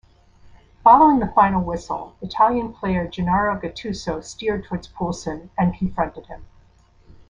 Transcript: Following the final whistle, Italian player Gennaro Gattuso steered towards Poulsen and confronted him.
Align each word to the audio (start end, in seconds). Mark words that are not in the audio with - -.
Following 0.83 1.19
the 1.19 1.27
final 1.27 1.63
whistle, 1.63 2.15
Italian 2.23 2.73
player 2.73 3.07
Gennaro 3.07 3.55
Gattuso 3.61 4.23
steered 4.23 4.63
towards 4.65 4.87
Poulsen 4.87 5.51
and 5.59 5.75
confronted 5.77 6.25
him. 6.25 6.43